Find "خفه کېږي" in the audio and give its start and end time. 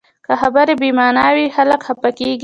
1.87-2.39